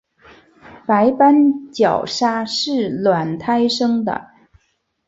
[0.87, 4.31] 白斑角鲨是卵胎生的。